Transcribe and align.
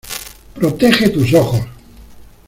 ¡Protege 0.55 1.09
tus 1.09 1.31
ojos! 1.35 1.61